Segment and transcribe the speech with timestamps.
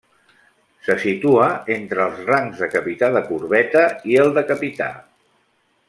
[0.85, 3.85] Se situa entre els rangs de Capità de corbeta
[4.15, 4.93] i el de Capità.